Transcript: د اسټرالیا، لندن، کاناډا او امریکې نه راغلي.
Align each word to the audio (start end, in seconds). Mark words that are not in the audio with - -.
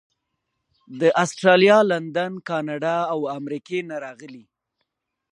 د 0.99 1.01
اسټرالیا، 1.23 1.77
لندن، 1.91 2.31
کاناډا 2.49 2.97
او 3.13 3.19
امریکې 3.39 3.79
نه 3.89 3.95
راغلي. 4.05 4.43